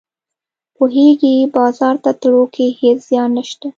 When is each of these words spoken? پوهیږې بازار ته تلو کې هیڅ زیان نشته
پوهیږې 0.75 1.35
بازار 1.55 1.95
ته 2.03 2.11
تلو 2.21 2.43
کې 2.53 2.65
هیڅ 2.79 2.99
زیان 3.09 3.29
نشته 3.37 3.67